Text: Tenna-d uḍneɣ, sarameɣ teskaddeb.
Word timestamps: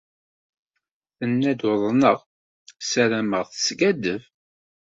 Tenna-d 1.17 1.61
uḍneɣ, 1.71 2.17
sarameɣ 2.89 3.43
teskaddeb. 3.47 4.21